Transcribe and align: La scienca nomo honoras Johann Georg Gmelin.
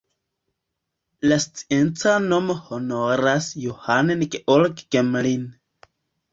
La 1.31 1.37
scienca 1.43 2.15
nomo 2.25 2.57
honoras 2.79 3.53
Johann 3.67 4.19
Georg 4.35 4.85
Gmelin. 4.99 5.49